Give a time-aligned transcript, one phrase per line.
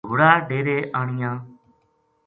[0.07, 1.41] گھوڑا ڈیرے آنیا ں